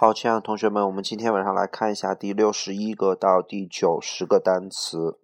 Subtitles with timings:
[0.00, 5.18] 好，亲爱的同学们，我们今天晚上来看一下第六十一个到第九十个单词。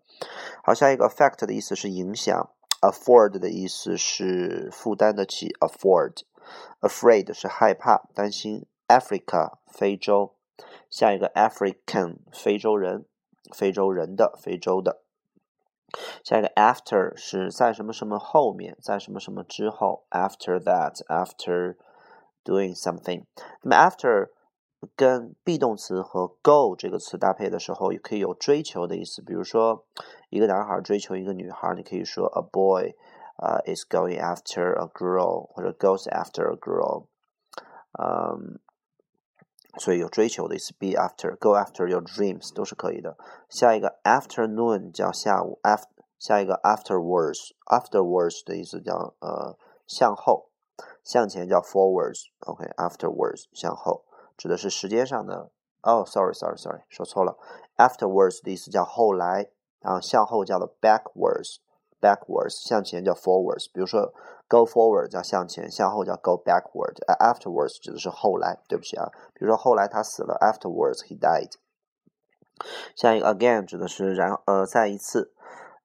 [0.63, 2.51] 好，下一个 affect 的意思是影响
[2.83, 10.35] ，afford 的意思是负担得起，afford，afraid 是害怕、担心，Africa 非洲，
[10.91, 13.07] 下一个 African 非洲人，
[13.55, 15.01] 非洲人的，非洲的。
[16.23, 21.77] 下一个 after 是在什么什么后面，在什么什么之后，after that，after。
[22.46, 23.26] doing something，
[23.62, 24.30] 那么 after
[24.96, 29.22] 跟 be 动词和 go 这个词搭配的时候，也可以有追求的意思。
[29.22, 29.86] 比如说，
[30.30, 32.96] 一个男孩追求一个女孩，你可以说 a boy
[33.38, 37.06] 啊 is going after a girl，或者 goes after a girl。
[37.94, 38.60] 嗯，
[39.78, 43.18] 所以有追求的意思，be after，go after your dreams 都是可以的。
[43.50, 50.48] 下一个 afternoon 叫下午，after 下一个 afterwards，afterwards 的意思叫呃向后。
[51.07, 54.05] 向前叫 forwards，OK，afterwards 向后
[54.37, 55.53] 指的是时间上的。
[55.83, 57.39] 哦，sorry，sorry，sorry，说错了。
[57.77, 63.71] afterwards 的意思叫后来，然后向后叫做 backwards，backwards 向前叫 forwards。
[63.73, 64.13] 比如说
[64.49, 66.97] go forward 叫向前，向后叫 go backward。
[67.21, 69.13] afterwards 指的是后来，对不起啊。
[69.33, 71.53] 比如说后来他死了，afterwards he died。
[72.97, 75.33] 下一个 again 指的是然呃再一次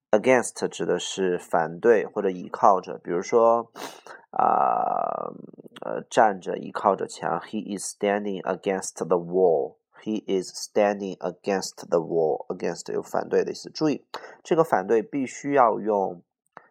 [0.09, 3.71] ，against 指的是反对或者依靠着，比如说。
[4.31, 5.31] 啊，
[5.81, 7.39] 呃，站着依靠着墙。
[7.39, 9.75] He is standing against the wall.
[10.01, 12.47] He is standing against the wall.
[12.47, 13.69] Against 有反对的意思。
[13.69, 14.05] 注意，
[14.43, 16.23] 这个反对必须要用，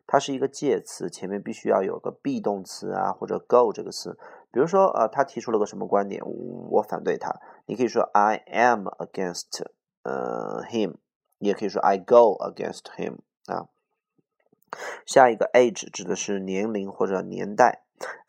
[0.06, 4.18] 它是一个介词，前面必须要有个 be 动词啊，或者 go 这个词。
[4.50, 7.40] 比如说，呃，他提出了个什么观点，我反对他。
[7.66, 9.64] 你可以说 I am against
[10.02, 10.96] 呃 him，
[11.38, 13.68] 也可以说 I go against him 啊。
[15.06, 17.82] 下一个 age 指的是年龄或者年代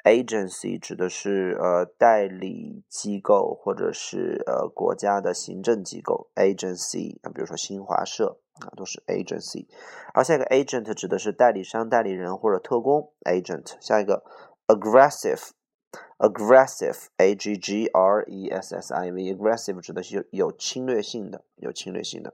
[0.04, 9.68] ，agency 指的是呃代理机构或者是呃国家的行政机构，agency 啊，比如说新华社啊，都是 agency。
[10.14, 13.78] 而下一个 agent 指的是代理商、代理人或者特工，agent。
[13.80, 14.24] 下一个
[14.68, 22.34] aggressive，aggressive，a g g r e s s i v，aggressive 指的是有侵略性的，有侵略性的。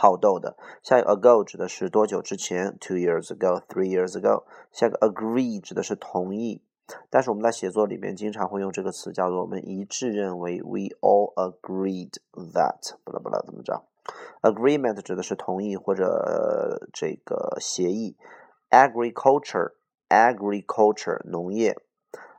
[0.00, 4.44] 好斗的，下一个 ago 指的是多久之前，two years ago，three years ago。
[4.70, 6.62] 下一个 agree 指的是同意，
[7.10, 13.88] 但是我们在写作里面经常会用这个词，叫做我们一致认为，we all agreed that，不啦不啦怎么着
[14.42, 18.16] ？agreement 指的是同意或者这个协议
[18.70, 21.76] ，agriculture，agriculture 农业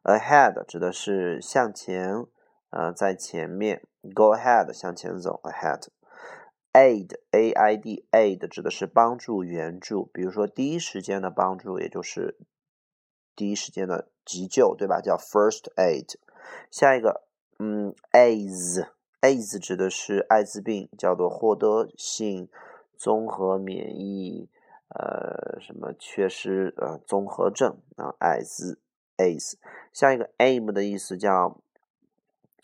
[0.06, 2.26] ，ahead 指的是向前，
[2.70, 5.88] 呃，在前面，go ahead 向前走，ahead。
[6.74, 12.38] Aid a i d aid 指的是帮助援助，比如说第一时间的帮助，也就是
[13.36, 15.02] 第一时间的急救，对吧？
[15.02, 16.16] 叫 first aid。
[16.70, 17.24] 下一个，
[17.58, 18.88] 嗯，AIDS
[19.22, 22.50] AIDS 指的是艾滋病，叫做获得性
[22.96, 24.50] 综合免疫
[24.90, 28.80] 呃什么缺失呃综合症啊，艾滋
[29.18, 29.56] AIDS。
[29.92, 31.60] 下一个 aim 的意思叫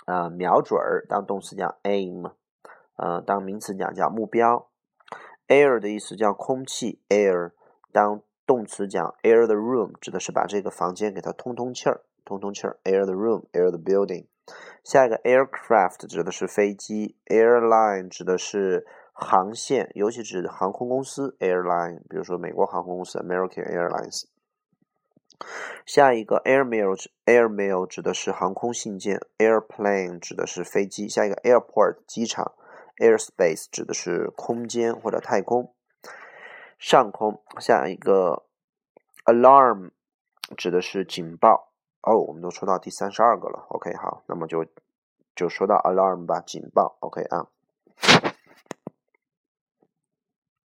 [0.06, 2.32] 啊瞄准儿，当动词叫 aim。
[2.98, 4.70] 呃，当名词讲叫目标
[5.48, 7.52] ，air 的意思叫空气，air
[7.92, 14.28] 当动词讲 air the room 指的是把这个房间给它通通气儿，通通气儿，air the room，air the building。
[14.84, 24.26] 下一个 aircraft 指的是飞机，airline 指的是航线，尤其指航空公司，airline，比如说美国航空公司 American Airlines。
[25.86, 31.10] 下一个 airmail，airmail 指的是航空信件，airplane 指的是飞机。
[31.10, 32.54] 下一个 airport 机场。
[32.98, 35.74] Airspace 指的是空间或者太空、
[36.78, 37.44] 上空。
[37.60, 38.44] 下一个
[39.26, 39.92] Alarm
[40.58, 41.72] 指的是警报。
[42.02, 43.66] 哦，我们都说到第三十二个了。
[43.70, 44.66] OK，好，那么就
[45.36, 46.98] 就说到 Alarm 吧，警报。
[47.00, 47.48] OK 啊。